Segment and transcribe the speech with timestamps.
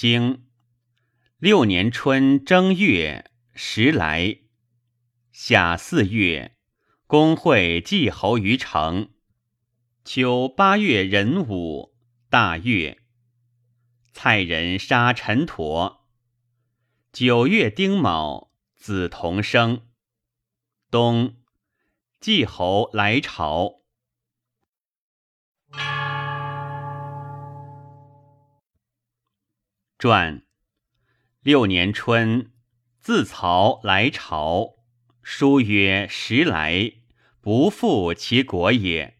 [0.00, 0.46] 经
[1.38, 4.42] 六年春正月时来，
[5.32, 6.56] 夏四月，
[7.08, 9.10] 公会季侯于城。
[10.04, 11.96] 秋八月壬午，
[12.30, 12.98] 大月，
[14.12, 16.06] 蔡人杀陈陀。
[17.12, 19.82] 九月丁卯，子同生。
[20.92, 21.34] 冬，
[22.20, 23.80] 季侯来朝。
[29.98, 30.44] 传
[31.40, 32.52] 六年春，
[33.00, 34.76] 自曹来朝。
[35.24, 36.92] 书曰：“时来，
[37.40, 39.18] 不复其国也。”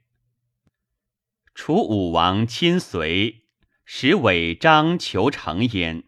[1.53, 3.49] 楚武王亲随，
[3.85, 6.05] 使伪章求成焉。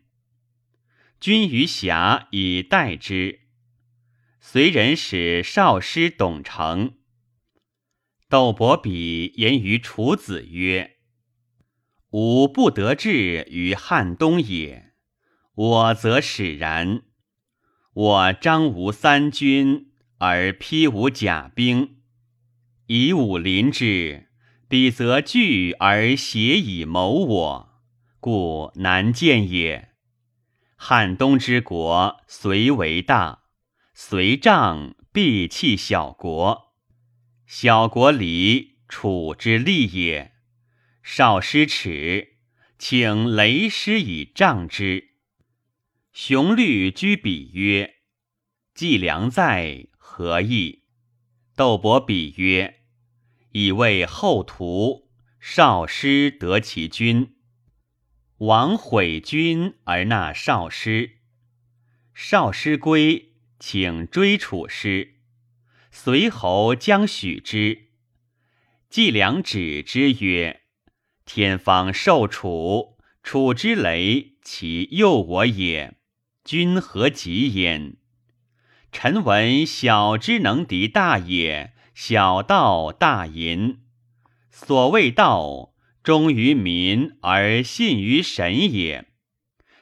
[1.19, 3.41] 君于峡以待之。
[4.39, 6.95] 随人使少师董承。
[8.29, 11.00] 窦伯比言于楚子曰：
[12.11, 14.95] 吾不得志于汉东也，
[15.55, 17.03] 我则使然。
[17.93, 21.99] 我张无三军，而披无甲兵，
[22.87, 24.29] 以武临之，
[24.69, 27.69] 彼则惧而挟以谋我，
[28.19, 29.91] 故难见也。
[30.75, 33.45] 汉东之国，虽为大，
[33.95, 36.73] 虽仗必弃小国，
[37.47, 40.33] 小国离楚之利也。
[41.13, 42.37] 少师耻，
[42.79, 45.17] 请雷师以杖之。
[46.13, 47.97] 雄律居彼曰
[48.77, 50.85] ：“季良在，何意？”
[51.57, 52.83] 窦伯比曰
[53.51, 57.35] ：“以为后图，少师得其君。
[58.39, 61.19] 王毁君而纳少师，
[62.15, 65.17] 少师归，请追楚师。
[65.91, 67.89] 随侯将许之。
[68.89, 70.59] 季良止之曰。”
[71.33, 75.95] 天方受楚，楚之雷，其诱我也。
[76.43, 77.95] 君何及焉？
[78.91, 83.79] 臣闻小之能敌大也，小道大淫。
[84.51, 89.07] 所谓道，忠于民而信于神也。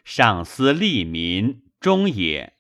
[0.05, 2.53] 上思利民，忠也；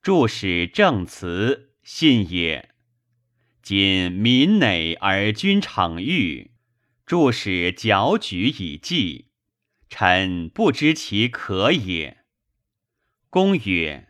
[0.00, 2.68] 助使正辞，信也。
[3.64, 6.52] 今民馁而君逞欲。
[7.08, 9.28] 助使矫举以计，
[9.88, 12.18] 臣不知其可也。
[13.30, 14.08] 公曰：“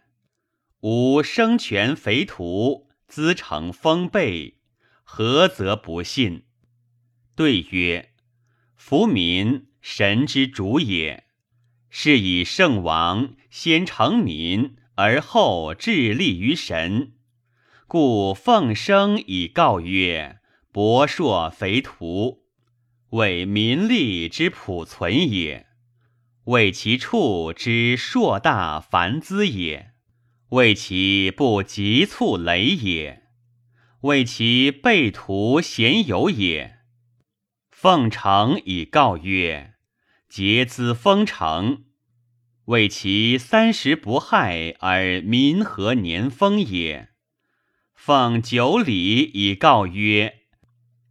[0.83, 4.59] 吾生权肥徒，资成丰备，
[5.05, 6.47] 何则不信？”
[7.37, 8.15] 对曰
[8.75, 11.29] ：“夫民，神之主也。
[11.89, 17.13] 是以圣王先成民，而后致力于神。
[17.87, 20.41] 故奉生以告曰
[20.73, 22.43] ：‘博硕肥徒。’”
[23.11, 25.67] 为民利之普存也，
[26.45, 29.93] 为其处之硕大繁滋也，
[30.51, 33.23] 为其不急促雷也，
[34.03, 36.81] 为其备图贤友也。
[37.71, 39.75] 奉承以告曰：
[40.29, 41.85] 节资封城，
[42.67, 47.09] 为其三十不害而民和年丰也。
[47.95, 50.41] 奉九礼以告曰：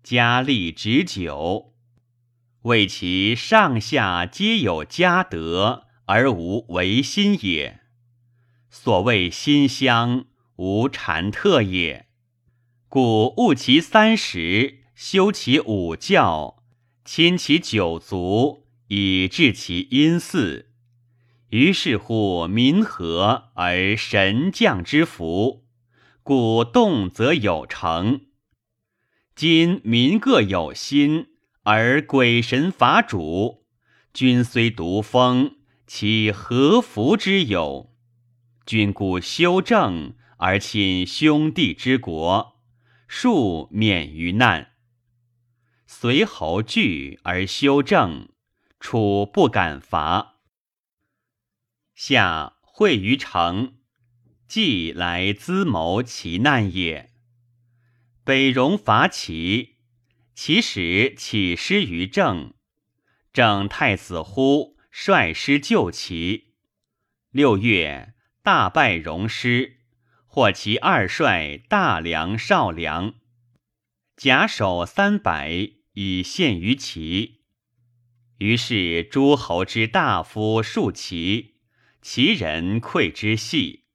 [0.04, 1.74] 家利直久。
[2.64, 7.82] 为其上下皆有家德而无违心也。
[8.70, 10.26] 所谓心乡，
[10.58, 12.08] 无禅特也。
[12.90, 16.64] 故务其三十，修其五教，
[17.06, 20.72] 亲其九族，以治其阴祀。
[21.50, 25.66] 于是乎民和而神降之福，
[26.24, 28.22] 故动则有成。
[29.36, 31.28] 今民各有心。
[31.70, 33.66] 而鬼神伐主，
[34.14, 37.94] 君虽独封，其何福之有？
[38.66, 42.62] 君故修正而亲兄弟之国，
[43.10, 44.76] 庶免于难。
[45.86, 48.30] 随侯惧而修正，
[48.80, 50.38] 楚不敢伐。
[51.94, 53.74] 夏会于城，
[54.48, 57.12] 既来资谋其难也。
[58.24, 59.76] 北戎伐齐。
[60.38, 62.54] 其使起师于郑，
[63.34, 66.54] 郑太子乎率师救齐。
[67.32, 68.14] 六月，
[68.44, 69.80] 大败戎师，
[70.28, 73.16] 获其二帅大梁、少梁，
[74.16, 77.42] 甲首三百，以献于齐。
[78.38, 81.56] 于是诸侯之大夫数齐，
[82.04, 83.86] 齐人愧之细，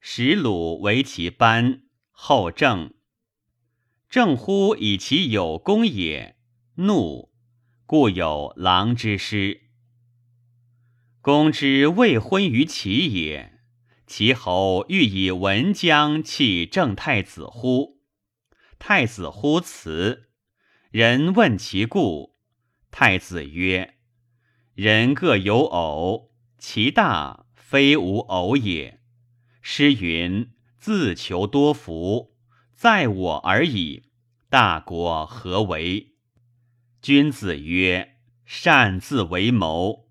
[0.00, 2.92] 使鲁为其班，后郑。
[4.14, 6.36] 正乎以其有功也，
[6.76, 7.32] 怒，
[7.84, 9.62] 故有狼之师。
[11.20, 13.58] 公之未婚于齐也，
[14.06, 18.04] 齐侯欲以文姜弃郑太子乎？
[18.78, 20.28] 太子乎辞。
[20.92, 22.36] 人问其故，
[22.92, 23.96] 太子曰
[24.74, 29.00] ：“人各有偶，其大非无偶也。
[29.60, 32.33] 诗云：‘自求多福，
[32.84, 34.10] 在我而已。’
[34.50, 36.16] 大国何为？”
[37.00, 40.10] 君子曰：“善自为谋。”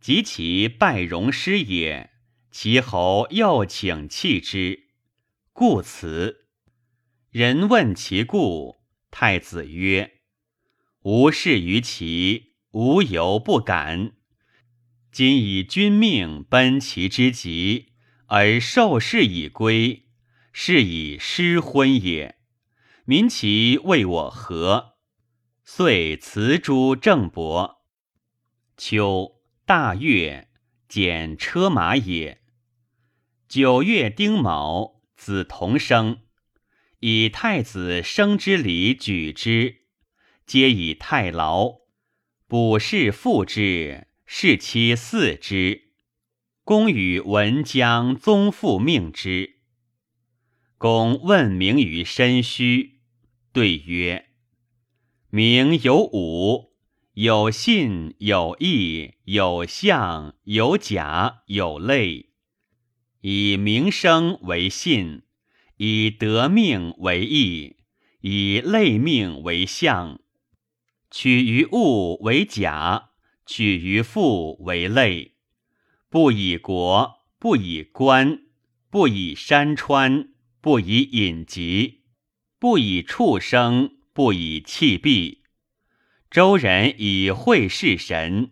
[0.00, 2.10] 及其败戎师也，
[2.52, 4.84] 其侯又请弃之，
[5.52, 6.46] 故辞。
[7.30, 8.76] 人问其故。
[9.10, 10.20] 太子曰
[11.02, 14.12] ：“吾事于齐，无由不敢。
[15.10, 17.94] 今以君命奔齐之急，
[18.26, 20.07] 而受事以归，
[20.60, 22.36] 是以失婚也。
[23.04, 24.96] 民其为我何？
[25.62, 27.84] 遂辞诸郑伯。
[28.76, 30.48] 秋，大月，
[30.88, 32.42] 减车马也。
[33.48, 36.22] 九月丁卯，子同生。”
[36.98, 39.82] 以太子生之礼举之，
[40.44, 41.82] 皆以太牢。
[42.48, 45.92] 卜士复之，是其嗣之。
[46.64, 49.57] 公与文姜宗父命之。
[50.78, 53.00] 公问名于申虚，
[53.52, 54.30] 对曰
[55.28, 56.72] ：“名有五，
[57.12, 62.30] 有信，有义，有相，有假，有类。
[63.20, 65.22] 以名声为信。”
[65.80, 67.76] 以得命为义，
[68.22, 70.20] 以类命为相，
[71.08, 73.10] 取于物为甲，
[73.46, 75.36] 取于父为类。
[76.10, 78.40] 不以国，不以官，
[78.90, 80.30] 不以山川，
[80.68, 82.02] 不以隐疾，
[82.58, 85.44] 不以畜生，不以器币。
[86.30, 88.50] 周人以会事神，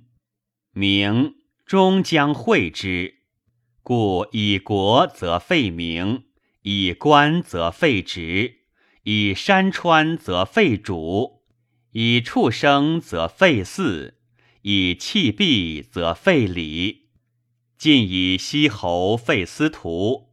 [0.73, 1.35] 名
[1.67, 3.17] 终将会之，
[3.83, 6.25] 故以国则废名。
[6.63, 8.61] 以官则废职，
[9.03, 11.43] 以山川则废主，
[11.93, 14.19] 以畜生则废祀，
[14.63, 17.11] 以弃币则废礼。
[17.77, 20.26] 晋以西侯废司徒，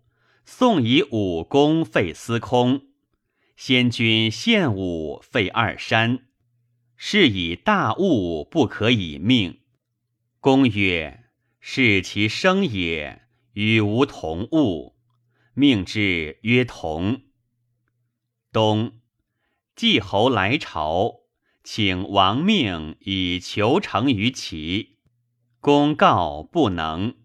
[0.45, 2.87] 宋以武功废司空，
[3.55, 6.25] 先君献武废二山。
[6.95, 9.59] 是以大物不可以命。
[10.39, 11.25] 公曰：
[11.59, 13.23] 是其生也，
[13.53, 14.95] 与吾同物。
[15.53, 17.21] 命之曰同。
[18.51, 18.99] 冬，
[19.75, 21.21] 季侯来朝，
[21.63, 24.97] 请王命以求成于齐。
[25.59, 27.15] 公告不能。